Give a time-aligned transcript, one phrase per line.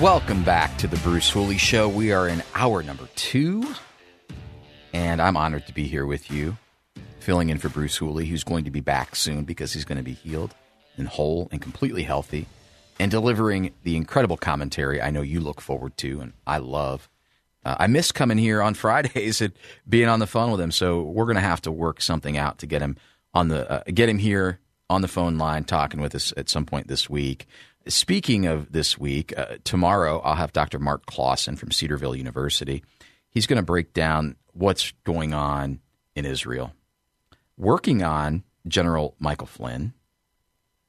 [0.00, 1.86] Welcome back to the Bruce Hooley Show.
[1.86, 3.74] We are in hour number two,
[4.92, 6.56] and I'm honored to be here with you,
[7.20, 10.02] filling in for Bruce Hooley, who's going to be back soon because he's going to
[10.02, 10.54] be healed
[10.96, 12.46] and whole and completely healthy,
[12.98, 17.08] and delivering the incredible commentary I know you look forward to and I love.
[17.64, 19.52] Uh, I miss coming here on Fridays and
[19.88, 22.58] being on the phone with him, so we're going to have to work something out
[22.58, 22.96] to get him
[23.34, 24.58] on the uh, get him here
[24.90, 27.46] on the phone line talking with us at some point this week.
[27.88, 30.78] Speaking of this week, uh, tomorrow I'll have Dr.
[30.78, 32.84] Mark Clausen from Cedarville University.
[33.30, 35.80] He's going to break down what's going on
[36.14, 36.72] in Israel.
[37.56, 39.94] Working on General Michael Flynn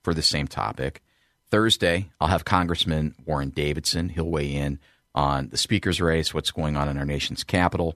[0.03, 1.01] for the same topic.
[1.49, 4.09] Thursday, I'll have Congressman Warren Davidson.
[4.09, 4.79] He'll weigh in
[5.15, 7.95] on the speaker's race, what's going on in our nation's capital,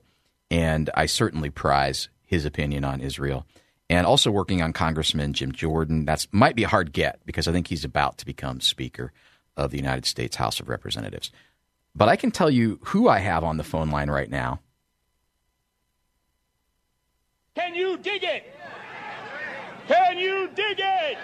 [0.50, 3.46] and I certainly prize his opinion on Israel
[3.90, 6.06] and also working on Congressman Jim Jordan.
[6.06, 9.12] That's might be a hard get because I think he's about to become Speaker
[9.56, 11.32] of the United States House of Representatives.
[11.96, 14.60] But I can tell you who I have on the phone line right now.
[17.56, 18.44] Can you dig it?
[19.88, 21.18] Can you dig it?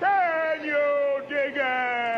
[0.00, 2.08] Can you dig it?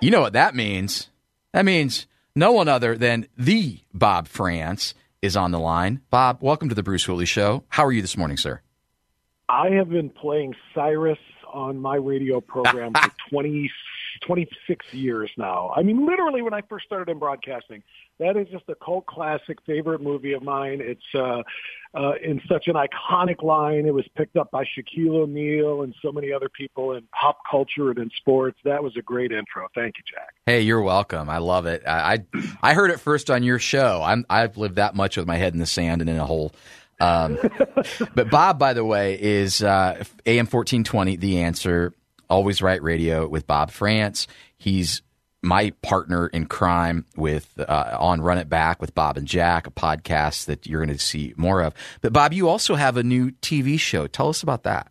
[0.00, 1.08] You know what that means?
[1.52, 6.00] That means no one other than the Bob Frantz is on the line.
[6.10, 7.64] Bob, welcome to the Bruce Hooley Show.
[7.68, 8.60] How are you this morning, sir?
[9.48, 11.18] I have been playing Cyrus
[11.52, 13.70] on my radio program for 20,
[14.26, 15.72] 26 years now.
[15.76, 17.82] I mean, literally when I first started in broadcasting,
[18.18, 20.80] that is just a cult classic favorite movie of mine.
[20.82, 21.42] It's uh,
[21.94, 23.86] uh, in such an iconic line.
[23.86, 27.90] It was picked up by Shaquille O'Neal and so many other people in pop culture
[27.90, 28.58] and in sports.
[28.64, 29.68] That was a great intro.
[29.74, 30.34] Thank you, Jack.
[30.46, 31.28] Hey, you're welcome.
[31.30, 31.82] I love it.
[31.86, 32.18] I I,
[32.62, 34.02] I heard it first on your show.
[34.04, 36.52] I'm I've lived that much with my head in the sand and in a hole.
[37.00, 37.38] Um,
[38.14, 41.16] but Bob, by the way, is uh, AM fourteen twenty.
[41.16, 41.92] The answer.
[42.28, 44.26] Always right radio with Bob Frantz.
[44.56, 45.02] He's
[45.42, 49.70] my partner in crime with uh, on Run It Back with Bob and Jack, a
[49.70, 51.74] podcast that you're going to see more of.
[52.00, 54.06] But Bob, you also have a new TV show.
[54.06, 54.90] Tell us about that.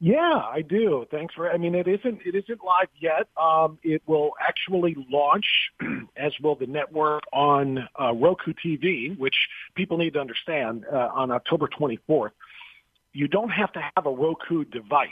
[0.00, 1.06] Yeah, I do.
[1.10, 1.50] Thanks for.
[1.50, 3.26] I mean, it isn't it isn't live yet.
[3.36, 5.72] Um, it will actually launch,
[6.16, 9.34] as will the network on uh, Roku TV, which
[9.74, 12.30] people need to understand uh, on October 24th.
[13.12, 15.08] You don't have to have a Roku device.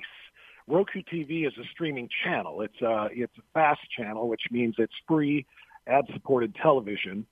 [0.68, 2.62] Roku TV is a streaming channel.
[2.62, 5.46] It's a uh, it's a fast channel, which means it's free,
[5.86, 7.26] ad-supported television.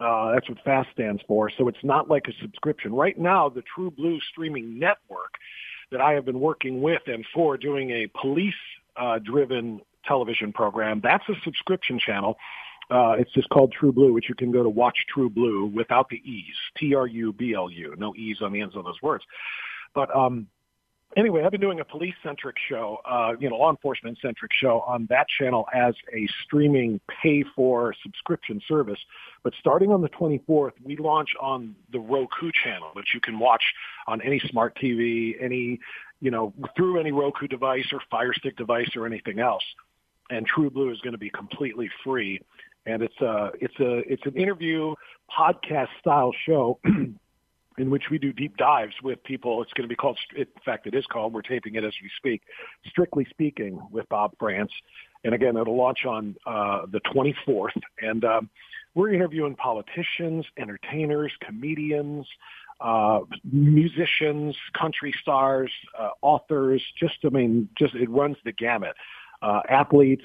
[0.00, 1.50] Uh, that's what FAST stands for.
[1.50, 2.94] So it's not like a subscription.
[2.94, 5.34] Right now, the TruBlu streaming network
[5.90, 8.54] that I have been working with and for doing a police
[8.96, 11.00] uh, driven television program.
[11.02, 12.36] That's a subscription channel.
[12.90, 16.54] Uh, it's just called TruBlu, which you can go to watch TruBlu without the E's.
[16.76, 17.94] T-R-U-B-L-U.
[17.98, 19.24] No E's on the ends of those words.
[19.94, 20.46] But, um,
[21.16, 24.80] anyway, I've been doing a police centric show, uh, you know, law enforcement centric show
[24.80, 28.98] on that channel as a streaming pay for subscription service.
[29.42, 33.62] But starting on the 24th, we launch on the Roku channel, which you can watch
[34.06, 35.80] on any smart TV, any,
[36.20, 39.64] you know, through any Roku device or Fire Stick device or anything else.
[40.30, 42.40] And TruBlu is going to be completely free.
[42.86, 44.94] And it's a, it's a, it's an interview
[45.36, 46.78] podcast style show
[47.78, 49.62] in which we do deep dives with people.
[49.62, 52.10] It's going to be called, in fact, it is called, we're taping it as we
[52.16, 52.42] speak,
[52.86, 54.72] Strictly Speaking with Bob Frantz.
[55.24, 57.80] And again, it'll launch on uh, the 24th.
[58.00, 58.50] And um,
[58.94, 62.26] we're interviewing politicians, entertainers, comedians,
[62.80, 63.20] uh,
[63.50, 68.94] musicians, country stars, uh, authors, just, I mean, just, it runs the gamut.
[69.40, 70.24] Uh, athletes,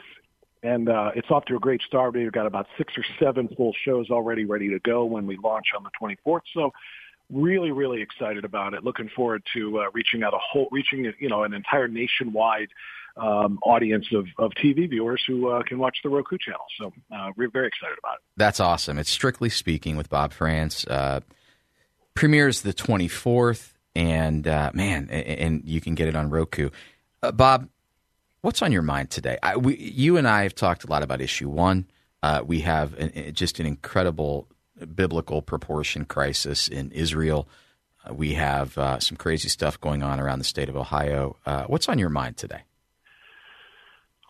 [0.63, 2.15] and uh, it's off to a great start.
[2.15, 5.67] We've got about six or seven full shows already ready to go when we launch
[5.77, 6.41] on the 24th.
[6.53, 6.71] So
[7.33, 8.83] really, really excited about it.
[8.83, 12.69] Looking forward to uh, reaching out a whole, reaching you know an entire nationwide
[13.17, 16.65] um, audience of, of TV viewers who uh, can watch the Roku channel.
[16.79, 18.21] So uh, we're very excited about it.
[18.37, 18.97] That's awesome.
[18.97, 20.85] It's strictly speaking with Bob Frantz.
[20.87, 21.21] Uh,
[22.13, 26.69] premieres the twenty fourth, and uh, man, and, and, you can get it on Roku.
[27.21, 27.67] Uh, Bob,
[28.41, 29.37] what's on your mind today?
[29.41, 31.87] I, we, you and I have talked a lot about issue one.
[32.45, 34.47] We have an, just an incredible
[34.85, 37.47] biblical proportion crisis in Israel.
[38.05, 41.37] Uh, we have uh, some crazy stuff going on around the state of Ohio.
[41.45, 42.63] Uh, what's on your mind today?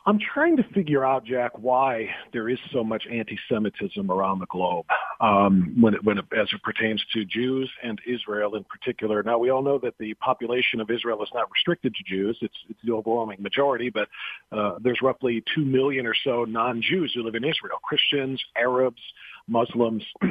[0.05, 4.85] I'm trying to figure out, Jack, why there is so much anti-Semitism around the globe
[5.21, 9.23] um, when, it, when it, as it pertains to Jews and Israel in particular.
[9.23, 12.57] Now, we all know that the population of Israel is not restricted to Jews; it's,
[12.69, 13.89] it's the overwhelming majority.
[13.89, 14.09] But
[14.51, 19.01] uh, there's roughly two million or so non-Jews who live in Israel: Christians, Arabs,
[19.47, 20.03] Muslims,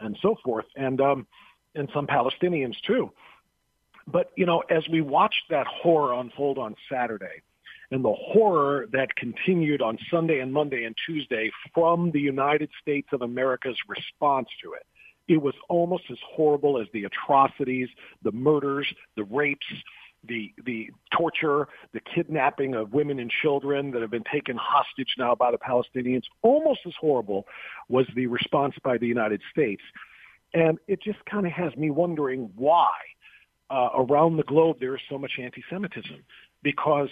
[0.00, 1.26] and so forth, and um,
[1.74, 3.12] and some Palestinians too.
[4.06, 7.42] But you know, as we watched that horror unfold on Saturday
[7.90, 13.08] and the horror that continued on Sunday and Monday and Tuesday from the United States
[13.12, 14.86] of America's response to it.
[15.28, 17.88] It was almost as horrible as the atrocities,
[18.22, 19.66] the murders, the rapes,
[20.24, 25.34] the the torture, the kidnapping of women and children that have been taken hostage now
[25.34, 26.24] by the Palestinians.
[26.42, 27.46] Almost as horrible
[27.88, 29.82] was the response by the United States,
[30.52, 32.90] and it just kind of has me wondering why
[33.70, 36.22] uh, around the globe there is so much anti-Semitism
[36.62, 37.08] because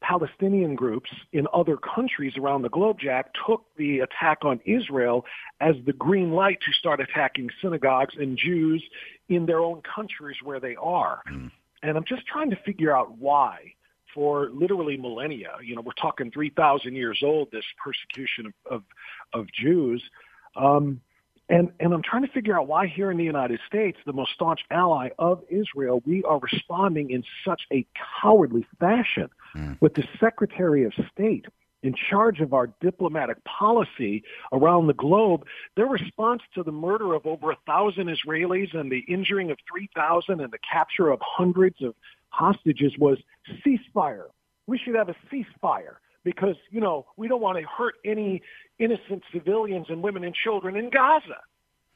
[0.00, 5.24] Palestinian groups in other countries around the globe, Jack, took the attack on Israel
[5.60, 8.82] as the green light to start attacking synagogues and Jews
[9.28, 11.22] in their own countries where they are.
[11.30, 11.50] Mm.
[11.82, 13.74] And I'm just trying to figure out why
[14.14, 18.82] for literally millennia, you know, we're talking 3,000 years old, this persecution of, of,
[19.32, 20.02] of Jews.
[20.56, 21.00] Um,
[21.50, 24.32] and, and I'm trying to figure out why here in the United States, the most
[24.34, 27.86] staunch ally of Israel, we are responding in such a
[28.20, 29.80] cowardly fashion mm.
[29.80, 31.46] with the Secretary of State
[31.82, 35.46] in charge of our diplomatic policy around the globe,
[35.76, 40.40] their response to the murder of over a thousand Israelis and the injuring of 3,000
[40.40, 41.94] and the capture of hundreds of
[42.30, 43.18] hostages was
[43.64, 44.26] ceasefire.
[44.66, 48.42] We should have a ceasefire because, you know, we don't want to hurt any
[48.78, 51.40] innocent civilians and women and children in Gaza.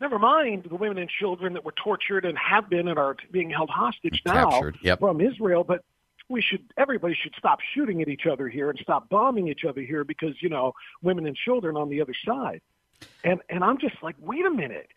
[0.00, 3.50] Never mind the women and children that were tortured and have been and are being
[3.50, 4.98] held hostage now yep.
[4.98, 5.64] from Israel.
[5.64, 5.84] But
[6.32, 9.82] we should, everybody should stop shooting at each other here and stop bombing each other
[9.82, 12.60] here because, you know, women and children on the other side.
[13.22, 14.88] And, and I'm just like, wait a minute.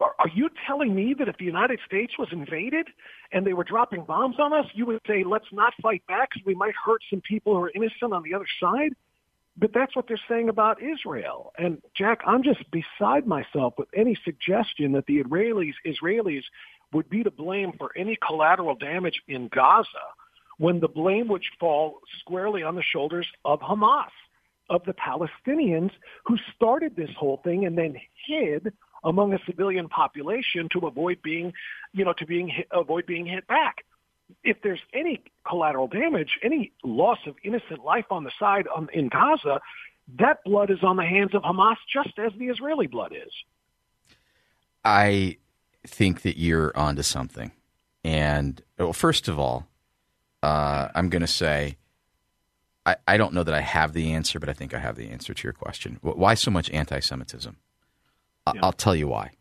[0.00, 2.88] Are you telling me that if the United States was invaded
[3.30, 6.46] and they were dropping bombs on us, you would say, let's not fight back because
[6.46, 8.94] we might hurt some people who are innocent on the other side?
[9.56, 11.52] But that's what they're saying about Israel.
[11.58, 16.44] And Jack, I'm just beside myself with any suggestion that the Israelis Israelis
[16.92, 19.86] would be to blame for any collateral damage in Gaza
[20.60, 24.10] when the blame would fall squarely on the shoulders of Hamas,
[24.68, 25.90] of the Palestinians
[26.26, 27.96] who started this whole thing and then
[28.26, 28.70] hid
[29.02, 31.54] among a civilian population to avoid being,
[31.94, 33.84] you know, to being hit, avoid being hit back
[34.44, 39.08] if there's any collateral damage, any loss of innocent life on the side on, in
[39.08, 39.62] Gaza,
[40.18, 43.32] that blood is on the hands of Hamas just as the Israeli blood is.
[44.84, 45.38] I
[45.86, 47.50] think that you're onto something.
[48.04, 49.66] And well, first of all,
[50.42, 51.76] uh, I'm going to say
[52.86, 55.10] I, I don't know that I have the answer, but I think I have the
[55.10, 55.98] answer to your question.
[56.02, 57.56] Why so much anti Semitism?
[58.54, 58.60] Yeah.
[58.62, 59.32] I'll tell you why.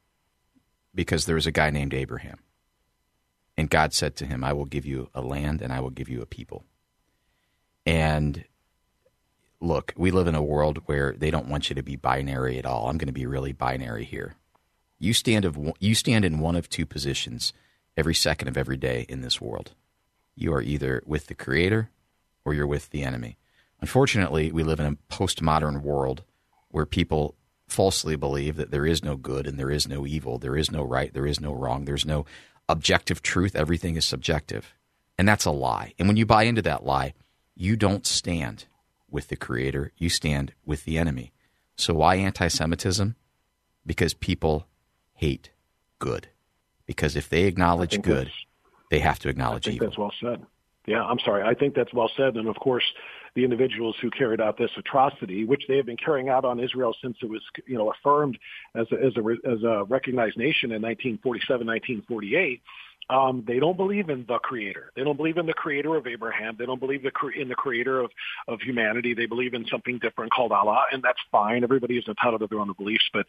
[0.93, 2.39] Because there was a guy named Abraham
[3.57, 6.09] and God said to him, I will give you a land and I will give
[6.09, 6.63] you a people.
[7.85, 8.45] And
[9.61, 12.65] look, we live in a world where they don't want you to be binary at
[12.65, 12.87] all.
[12.89, 14.35] I'm going to be really binary here.
[14.97, 17.53] You stand of you stand in one of two positions
[17.95, 19.73] every second of every day in this world.
[20.39, 21.89] You are either with the creator
[22.45, 23.37] or you're with the enemy.
[23.81, 26.23] Unfortunately, we live in a postmodern world
[26.69, 27.35] where people
[27.67, 30.81] falsely believe that there is no good and there is no evil, there is no
[30.81, 32.25] right, there is no wrong, there's no
[32.69, 34.73] objective truth, everything is subjective.
[35.17, 35.93] And that's a lie.
[35.99, 37.13] And when you buy into that lie,
[37.53, 38.65] you don't stand
[39.09, 41.33] with the creator, you stand with the enemy.
[41.75, 43.17] So why anti Semitism?
[43.85, 44.67] Because people
[45.13, 45.51] hate
[45.99, 46.29] good.
[46.85, 48.31] Because if they acknowledge good,
[48.89, 49.87] they have to acknowledge I think evil.
[49.87, 50.45] That's well said.
[50.85, 51.43] Yeah, I'm sorry.
[51.43, 52.35] I think that's well said.
[52.35, 52.83] And of course,
[53.35, 56.95] the individuals who carried out this atrocity, which they have been carrying out on Israel
[57.01, 58.39] since it was, you know, affirmed
[58.75, 62.61] as a, as a, as a recognized nation in 1947, 1948,
[63.09, 64.91] um, they don't believe in the creator.
[64.95, 66.55] They don't believe in the creator of Abraham.
[66.59, 68.11] They don't believe the, cre- in the creator of,
[68.47, 69.13] of humanity.
[69.13, 71.63] They believe in something different called Allah, and that's fine.
[71.63, 73.09] Everybody is entitled to their own beliefs.
[73.11, 73.25] But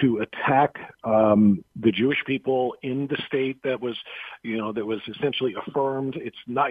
[0.00, 3.96] to attack um, the Jewish people in the state that was,
[4.42, 6.70] you know, that was essentially affirmed, it's not.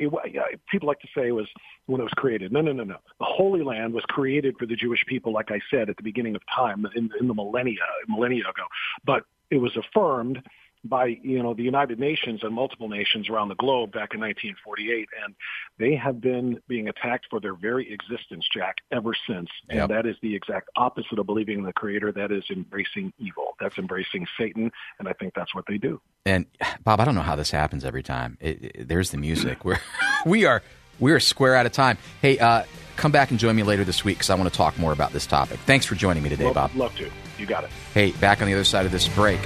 [0.70, 1.48] People like to say it was
[1.88, 2.52] when it was created.
[2.52, 2.98] No, no, no, no.
[3.20, 6.36] The Holy Land was created for the Jewish people, like I said at the beginning
[6.36, 8.64] of time, in, in the millennia, millennia ago.
[9.04, 10.42] But it was affirmed
[10.84, 15.08] by you know the United Nations and multiple nations around the globe back in 1948,
[15.24, 15.36] and
[15.78, 19.50] they have been being attacked for their very existence, Jack, ever since.
[19.70, 19.90] And Yep.
[19.90, 22.12] that is the exact opposite of believing in the Creator.
[22.14, 23.56] That is embracing evil.
[23.60, 26.02] That's embracing Satan, and I think that's what they do.
[26.26, 26.46] And
[26.84, 28.38] Bob, I don't know how this happens every time.
[28.42, 29.64] It, it- there's the music.
[29.64, 29.80] We're
[30.26, 30.64] we are
[31.00, 31.98] we are square out of time.
[32.22, 32.64] Hey, uh,
[32.96, 35.14] come back and join me later this week because I want to talk more about
[35.14, 35.60] this topic.
[35.66, 36.76] Thanks for joining me today, love, Bob.
[36.76, 37.10] love to.
[37.40, 37.70] You got it.
[37.94, 39.40] Hey, back on the other side of this break,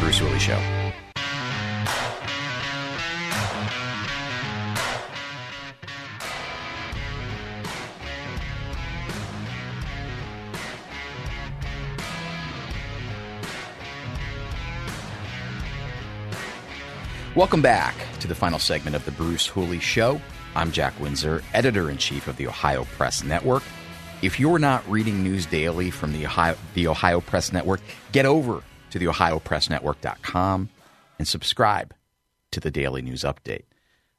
[0.00, 0.58] Bruce Hooley Show.
[17.36, 20.20] Welcome back to the final segment of the Bruce Hooley Show.
[20.56, 23.62] I'm Jack Windsor, editor in chief of the Ohio Press Network.
[24.22, 27.80] If you're not reading news daily from the Ohio, the Ohio Press Network,
[28.12, 30.68] get over to the OhioPressNetwork.com
[31.18, 31.94] and subscribe
[32.50, 33.64] to the Daily News Update.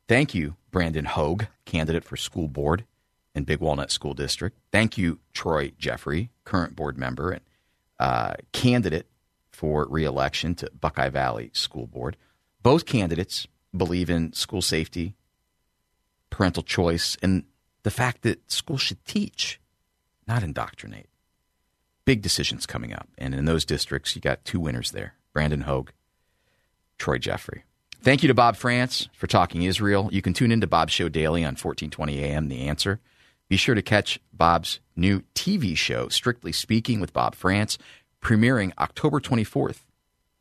[0.08, 2.86] Thank you, Brandon Hogue, candidate for school board
[3.34, 4.58] in Big Walnut School District.
[4.72, 7.42] Thank you, Troy Jeffrey, current board member and
[8.00, 9.08] uh, candidate
[9.52, 12.18] for reelection to Buckeye Valley School Board.
[12.64, 15.16] Both candidates believe in school safety,
[16.30, 17.44] parental choice, and
[17.84, 19.60] the fact that schools should teach,
[20.28, 21.11] not indoctrinate.
[22.06, 23.08] Big decisions coming up.
[23.18, 25.92] And in those districts, you got two winners there Brandon Hogue,
[26.98, 27.64] Troy Jeffrey.
[28.04, 30.10] Thank you to Bob Frantz for talking Israel.
[30.12, 33.00] You can tune into Bob's Show daily on 1420 AM, The Answer.
[33.48, 37.78] Be sure to catch Bob's new TV show, Strictly Speaking with Bob Frantz,
[38.22, 39.82] premiering October 24th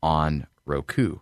[0.01, 1.17] on Roku.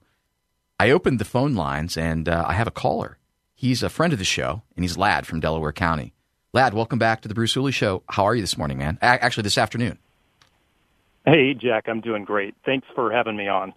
[0.79, 3.17] I opened the phone lines and uh, I have a caller.
[3.53, 6.13] He's a friend of the show, and he's Lad from Delaware County.
[6.53, 8.03] Lad, welcome back to the Bruce Hooley Show.
[8.07, 8.97] How are you this morning, man?
[9.01, 9.99] A- actually, this afternoon.
[11.29, 12.55] Hey, Jack, I'm doing great.
[12.65, 13.71] Thanks for having me on.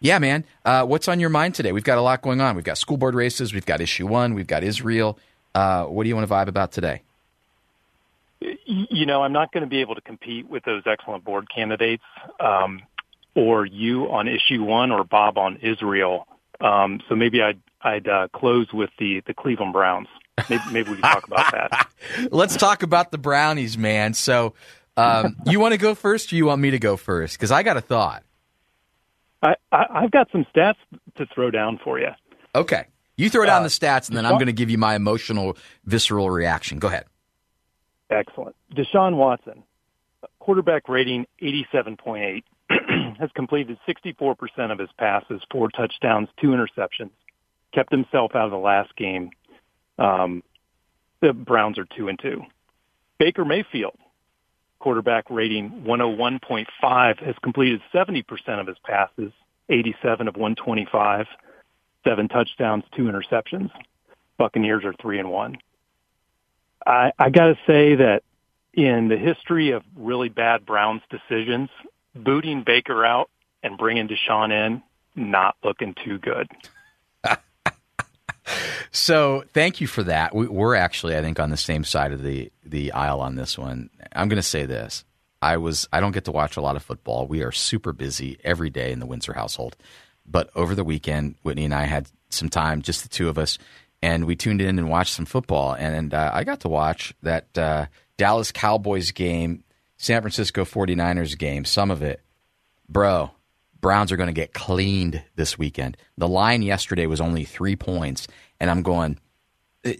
[0.00, 0.44] Yeah, man.
[0.64, 1.70] Uh, what's on your mind today?
[1.70, 2.56] We've got a lot going on.
[2.56, 3.54] We've got school board races.
[3.54, 4.34] We've got issue one.
[4.34, 5.16] We've got Israel.
[5.54, 7.02] Uh, what do you want to vibe about today?
[8.40, 12.02] You know, I'm not going to be able to compete with those excellent board candidates,
[12.40, 12.82] um,
[13.36, 16.26] or you on issue one, or Bob on Israel.
[16.60, 20.08] Um, so maybe I'd I'd uh, close with the the Cleveland Browns.
[20.50, 21.88] Maybe, maybe we can talk about that.
[22.32, 24.12] Let's talk about the brownies, man.
[24.12, 24.54] So,
[24.96, 27.36] um, you want to go first, or you want me to go first?
[27.36, 28.22] Because I got a thought.
[29.42, 30.76] I, I I've got some stats
[31.16, 32.08] to throw down for you.
[32.54, 32.86] Okay,
[33.16, 35.56] you throw down Uh, the stats, and then I'm going to give you my emotional,
[35.84, 36.78] visceral reaction.
[36.78, 37.04] Go ahead.
[38.08, 38.54] Excellent.
[38.74, 39.62] Deshaun Watson,
[40.38, 42.44] quarterback rating 87.8,
[43.18, 47.10] has completed 64% of his passes, four touchdowns, two interceptions,
[47.74, 49.30] kept himself out of the last game.
[49.98, 50.42] Um,
[51.20, 52.42] the Browns are two and two.
[53.18, 53.98] Baker Mayfield,
[54.78, 58.24] quarterback rating 101.5, has completed 70%
[58.60, 59.32] of his passes,
[59.68, 61.26] 87 of 125,
[62.04, 63.70] seven touchdowns, two interceptions.
[64.38, 65.56] Buccaneers are three and one.
[66.86, 68.22] I, I got to say that
[68.72, 71.70] in the history of really bad Browns decisions,
[72.14, 73.30] booting Baker out
[73.62, 74.82] and bringing Deshaun in,
[75.16, 76.48] not looking too good.
[78.92, 80.34] So thank you for that.
[80.34, 83.58] We, we're actually, I think, on the same side of the the aisle on this
[83.58, 83.90] one.
[84.14, 85.04] I'm going to say this:
[85.42, 87.26] I was, I don't get to watch a lot of football.
[87.26, 89.76] We are super busy every day in the Windsor household.
[90.26, 93.58] But over the weekend, Whitney and I had some time, just the two of us,
[94.02, 95.74] and we tuned in and watched some football.
[95.74, 97.86] And uh, I got to watch that uh,
[98.16, 99.62] Dallas Cowboys game,
[99.98, 102.20] San Francisco 49ers game, some of it.
[102.88, 103.30] Bro,
[103.80, 105.96] Browns are going to get cleaned this weekend.
[106.16, 108.26] The line yesterday was only three points,
[108.60, 109.18] and I'm going,
[109.84, 109.96] "Eh,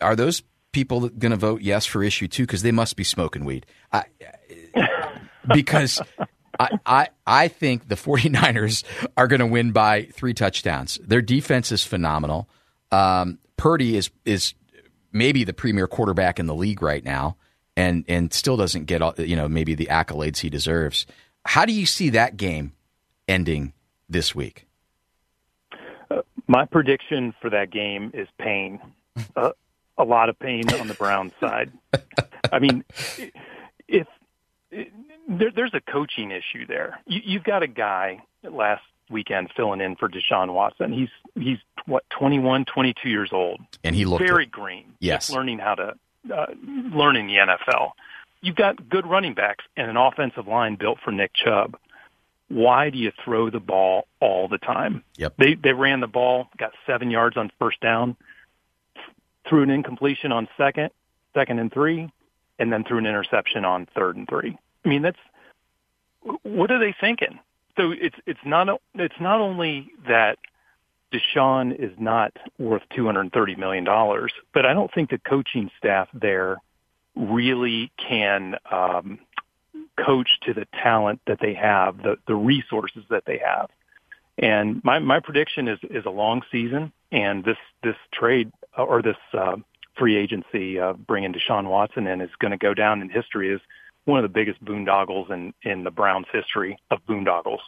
[0.00, 2.44] are those people going to vote yes for issue two?
[2.44, 3.66] Because they must be smoking weed.
[3.92, 4.04] I,
[5.54, 6.00] because
[6.58, 8.84] I, I, I think the 49ers
[9.16, 10.98] are going to win by three touchdowns.
[11.04, 12.48] Their defense is phenomenal.
[12.92, 14.54] Um, Purdy is is
[15.12, 17.36] maybe the premier quarterback in the league right now,
[17.76, 21.06] and and still doesn't get all, you know maybe the accolades he deserves.
[21.44, 22.72] How do you see that game
[23.28, 23.72] ending
[24.08, 24.66] this week?
[26.46, 28.80] My prediction for that game is pain.
[29.36, 29.50] Uh,
[29.96, 31.70] a lot of pain on the Browns side.
[32.52, 32.84] I mean,
[33.86, 34.06] if,
[35.28, 39.96] there, there's a coaching issue there, you, you've got a guy last weekend filling in
[39.96, 40.92] for Deshaun Watson.
[40.92, 43.60] He's he's what 21, 22 years old.
[43.84, 44.50] And he looked very it.
[44.50, 44.94] green.
[45.00, 45.30] Yes.
[45.30, 45.94] learning how to
[46.34, 46.46] uh,
[46.92, 47.92] learning the NFL.
[48.42, 51.76] You've got good running backs and an offensive line built for Nick Chubb.
[52.50, 55.04] Why do you throw the ball all the time?
[55.16, 55.34] Yep.
[55.38, 58.16] They they ran the ball, got seven yards on first down,
[59.48, 60.90] threw an incompletion on second,
[61.32, 62.10] second and three,
[62.58, 64.58] and then threw an interception on third and three.
[64.84, 65.18] I mean, that's
[66.42, 67.38] what are they thinking?
[67.80, 70.38] so it's it's not it's not only that
[71.12, 75.18] Deshaun is not worth two hundred and thirty million dollars, but I don't think the
[75.18, 76.58] coaching staff there
[77.16, 79.18] really can um,
[80.04, 83.70] coach to the talent that they have, the the resources that they have.
[84.38, 89.16] And my my prediction is is a long season, and this this trade or this
[89.32, 89.56] uh,
[89.98, 93.60] free agency uh, bringing Deshaun Watson in is going to go down in history as
[94.04, 97.60] one of the biggest boondoggles in in the Browns' history of boondoggles.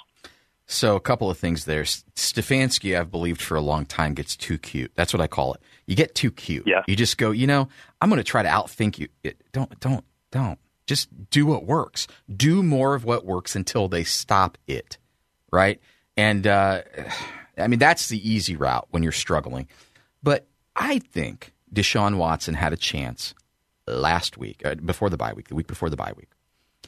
[0.67, 1.83] So a couple of things there.
[1.83, 4.93] Stefanski, I've believed for a long time, gets too cute.
[4.95, 5.61] That's what I call it.
[5.87, 6.67] You get too cute.
[6.67, 6.83] Yeah.
[6.87, 7.69] You just go, you know,
[8.01, 9.09] I'm going to try to outthink you.
[9.23, 10.59] It, don't, don't, don't.
[10.93, 12.07] Just do what works.
[12.37, 14.99] Do more of what works until they stop it.
[15.51, 15.81] Right.
[16.19, 16.83] And uh,
[17.57, 19.69] I mean, that's the easy route when you're struggling.
[20.23, 20.47] But
[20.77, 23.33] I think Deshaun Watson had a chance
[23.87, 26.29] last week, uh, before the bye week, the week before the bye week.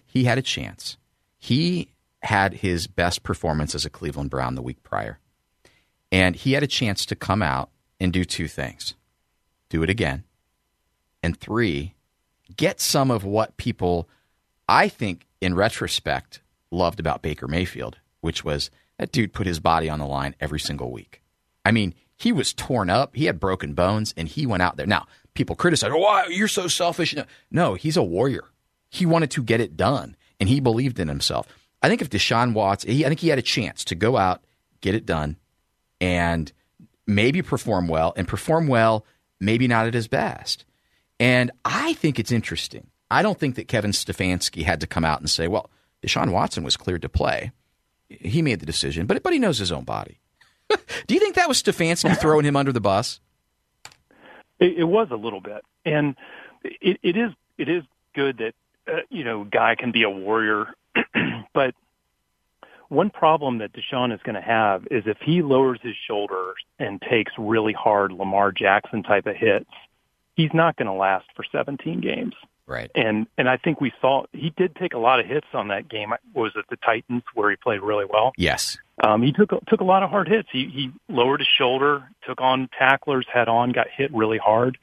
[0.04, 0.98] He had a chance.
[1.38, 1.88] He
[2.22, 5.18] had his best performance as a Cleveland Brown the week prior.
[6.12, 8.96] And he had a chance to come out and do two things
[9.70, 10.24] do it again.
[11.22, 11.94] And three,
[12.56, 14.08] get some of what people,
[14.68, 19.88] I think, in retrospect, loved about Baker Mayfield, which was that dude put his body
[19.88, 21.22] on the line every single week.
[21.64, 24.86] I mean, he was torn up, he had broken bones, and he went out there.
[24.86, 27.14] Now, people criticize, oh, you're so selfish.
[27.50, 28.44] No, he's a warrior.
[28.88, 31.48] He wanted to get it done, and he believed in himself.
[31.82, 34.42] I think if Deshaun Watts, he, I think he had a chance to go out,
[34.80, 35.36] get it done,
[36.00, 36.52] and
[37.06, 39.04] maybe perform well, and perform well,
[39.40, 40.64] maybe not at his best.
[41.20, 42.88] And I think it's interesting.
[43.10, 45.70] I don't think that Kevin Stefanski had to come out and say, well,
[46.02, 47.52] Deshaun Watson was cleared to play.
[48.08, 50.20] He made the decision, but, but he knows his own body.
[50.68, 53.20] Do you think that was Stefanski throwing him under the bus?
[54.58, 56.14] It, it was a little bit, and
[56.62, 57.82] it, it is it is
[58.14, 58.54] good that
[58.86, 60.74] uh, you know guy can be a warrior
[61.54, 61.74] but
[62.88, 67.00] one problem that Deshaun is going to have is if he lowers his shoulders and
[67.02, 69.70] takes really hard Lamar Jackson type of hits,
[70.34, 72.34] he's not going to last for 17 games.
[72.66, 72.90] Right.
[72.94, 75.88] And and I think we saw he did take a lot of hits on that
[75.88, 76.14] game.
[76.32, 78.32] Was it the Titans where he played really well?
[78.38, 78.78] Yes.
[79.02, 80.48] Um, he took took a lot of hard hits.
[80.50, 84.78] He he lowered his shoulder, took on tacklers head on, got hit really hard.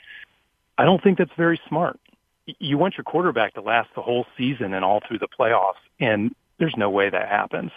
[0.78, 2.00] I don't think that's very smart.
[2.60, 6.36] You want your quarterback to last the whole season and all through the playoffs, and
[6.60, 7.72] there's no way that happens.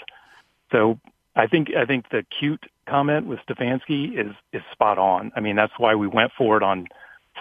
[0.70, 0.98] So
[1.34, 5.32] I think I think the cute comment with Stefanski is is spot on.
[5.34, 6.88] I mean, that's why we went for it on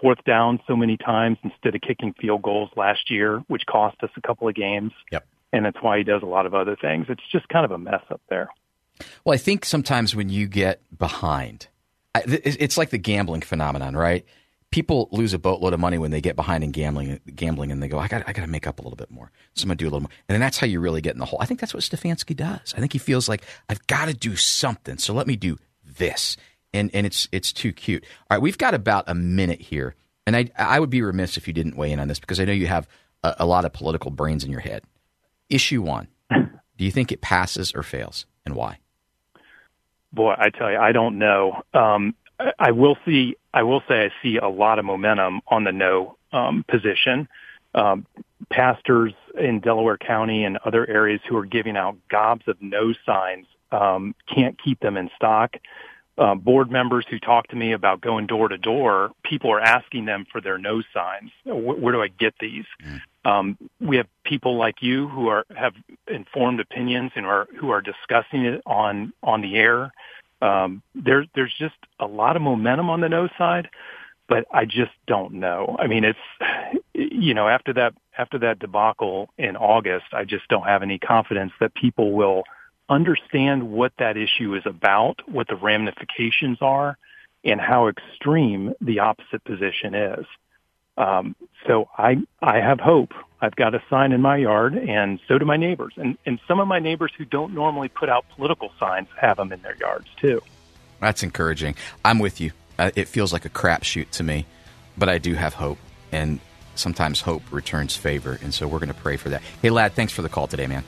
[0.02, 4.10] fourth down so many times instead of kicking field goals last year, which cost us
[4.18, 4.92] a couple of games.
[5.12, 5.26] Yep.
[5.52, 7.08] And that's why he does a lot of other things.
[7.10, 8.50] It's just kind of a mess up there.
[9.24, 11.68] Well, I think sometimes when you get behind,
[12.16, 14.26] it's like the gambling phenomenon, right?
[14.74, 17.88] people lose a boatload of money when they get behind in gambling, gambling, and they
[17.88, 19.76] go, "I got, I got to make up a little bit more." So I'm gonna
[19.76, 21.38] do a little more, and then that's how you really get in the hole.
[21.40, 22.74] I think that's what Stefanski does.
[22.76, 26.38] I think he feels like I've got to do something, so let me do this,
[26.74, 28.04] and and it's it's too cute.
[28.30, 31.48] All right, we've got about a minute here, and I I would be remiss if
[31.48, 32.88] you didn't weigh in on this because I know you have
[33.24, 34.84] a, a lot of political brains in your head.
[35.50, 38.80] Issue one: Do you think it passes or fails, and why?
[40.12, 41.64] Boy, I tell you, I don't know.
[41.74, 42.16] Um,
[42.60, 43.36] I will see.
[43.54, 47.28] I will say I see a lot of momentum on the no um, position.
[47.76, 48.06] Um,
[48.52, 53.48] pastors in Delaware County and other areas who are giving out gobs of no signs
[53.72, 55.56] um, can't keep them in stock.
[56.16, 60.06] Uh, board members who talk to me about going door to door, people are asking
[60.06, 61.32] them for their no signs.
[61.44, 62.66] Where, where do I get these?
[62.86, 63.02] Mm.
[63.26, 65.74] Um, we have people like you who are have
[66.08, 69.92] informed opinions and are who are discussing it on on the air
[70.44, 73.70] um, there, there's just a lot of momentum on the no side,
[74.28, 75.78] but I just don't know.
[75.80, 76.20] I mean, it's
[76.94, 81.54] you know after that after that debacle in August, I just don't have any confidence
[81.62, 82.44] that people will
[82.90, 86.98] understand what that issue is about, what the ramifications are,
[87.44, 90.26] and how extreme the opposite position is.
[90.98, 91.36] Um,
[91.68, 93.14] so I I have hope.
[93.42, 95.94] I've got a sign in my yard, and so do my neighbors.
[95.98, 99.52] And and some of my neighbors who don't normally put out political signs have them
[99.52, 100.42] in their yards too.
[101.00, 101.76] That's encouraging.
[102.06, 102.52] I'm with you.
[102.78, 104.46] Uh, it feels like a crapshoot to me,
[104.98, 105.78] but I do have hope,
[106.12, 106.40] and
[106.76, 109.42] sometimes hope returns favor, and so we're going to pray for that.
[109.62, 110.84] Hey, lad, thanks for the call today, man.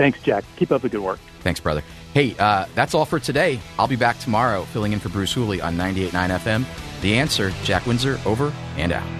[0.00, 0.46] Thanks, Jack.
[0.56, 1.20] Keep up the good work.
[1.40, 1.82] Thanks, brother.
[2.14, 3.60] Hey, uh, that's all for today.
[3.78, 7.02] I'll be back tomorrow, filling in for Bruce Hooley on 98.9 FM.
[7.02, 9.19] The answer, Jack Windsor, over and out.